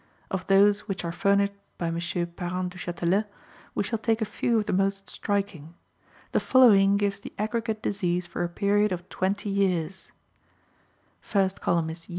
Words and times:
Of 0.31 0.47
those 0.47 0.87
which 0.87 1.05
are 1.05 1.11
furnished 1.11 1.53
by 1.77 1.89
M. 1.89 1.99
Parent 2.35 2.73
Duchatelet, 2.73 3.27
we 3.75 3.83
shall 3.83 3.99
take 3.99 4.19
a 4.19 4.25
few 4.25 4.57
of 4.57 4.65
the 4.65 4.73
most 4.73 5.07
striking. 5.11 5.75
The 6.31 6.39
following 6.39 6.97
gives 6.97 7.19
the 7.19 7.33
aggregate 7.37 7.83
disease 7.83 8.25
for 8.25 8.43
a 8.43 8.49
period 8.49 8.91
of 8.91 9.07
twenty 9.09 9.51
years: 9.51 10.09
Years. 10.09 10.11
Average 11.35 11.53
Total. 11.61 11.83
Patients. 11.83 12.07